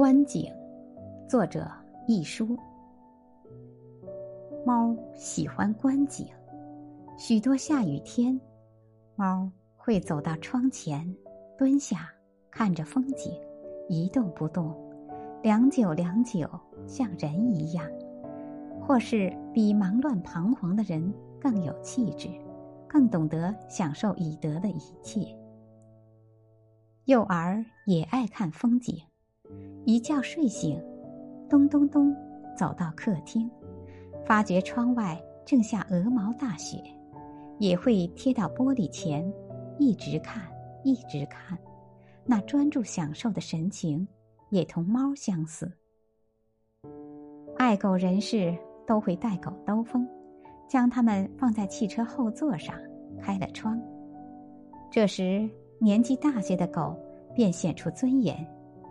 [0.00, 0.50] 观景，
[1.28, 1.70] 作者
[2.06, 2.56] 一书。
[4.64, 6.26] 猫喜欢观景，
[7.18, 8.40] 许多下雨天，
[9.14, 9.46] 猫
[9.76, 11.14] 会走到窗前，
[11.58, 12.10] 蹲下
[12.50, 13.30] 看着风景，
[13.90, 14.74] 一动不动，
[15.42, 16.48] 良久良久，
[16.86, 17.86] 像人一样，
[18.80, 22.30] 或是比忙乱彷徨的人更有气质，
[22.88, 25.38] 更懂得享受已得的一切。
[27.04, 28.96] 幼儿也爱看风景。
[29.84, 30.80] 一觉睡醒，
[31.48, 32.14] 咚咚咚，
[32.56, 33.50] 走到客厅，
[34.24, 36.82] 发觉窗外正下鹅毛大雪，
[37.58, 39.32] 也会贴到玻璃前，
[39.78, 40.42] 一直看，
[40.84, 41.58] 一直看，
[42.24, 44.06] 那专注享受的神情，
[44.50, 45.70] 也同猫相似。
[47.56, 48.56] 爱狗人士
[48.86, 50.06] 都会带狗兜风，
[50.68, 52.74] 将它们放在汽车后座上，
[53.20, 53.80] 开了窗。
[54.90, 55.48] 这时
[55.78, 56.96] 年纪大些的狗
[57.34, 58.46] 便显出尊严。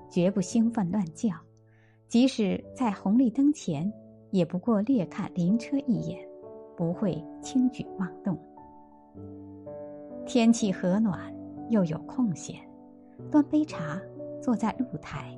[0.09, 1.29] 绝不兴奋乱叫，
[2.07, 3.91] 即使在红绿灯前，
[4.31, 6.19] 也不过略看邻车一眼，
[6.75, 8.37] 不会轻举妄动。
[10.25, 11.19] 天气和暖，
[11.69, 12.55] 又有空闲，
[13.31, 13.99] 端杯茶，
[14.41, 15.37] 坐在露台，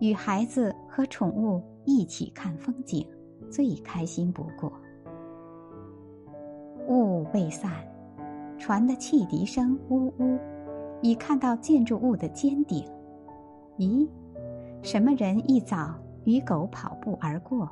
[0.00, 3.06] 与孩子和宠物一起看风景，
[3.50, 4.72] 最开心不过。
[6.88, 7.70] 雾未散，
[8.58, 10.38] 船的汽笛声呜呜，
[11.00, 12.84] 已看到建筑物的尖顶。
[13.78, 14.08] 咦，
[14.82, 17.68] 什么人一早与狗跑步而过？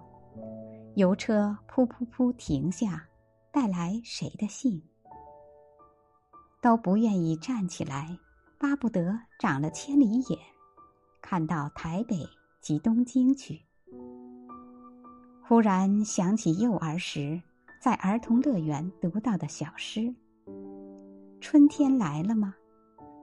[0.94, 3.06] 邮车噗噗噗停下，
[3.52, 4.82] 带来谁的信？
[6.60, 8.18] 都不愿意站起来，
[8.58, 10.38] 巴不得长了千里眼，
[11.22, 12.26] 看到台北
[12.60, 13.62] 及东京去。
[15.42, 17.40] 忽然想起幼儿时
[17.80, 20.14] 在儿童乐园读到的小诗
[21.40, 22.54] ：“春天来了吗？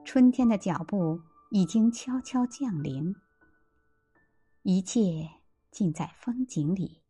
[0.04, 3.16] 春天的脚步。”已经悄悄降临，
[4.62, 5.30] 一切
[5.70, 7.02] 尽在风景里，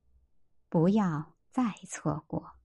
[0.69, 2.58] 不要再错过。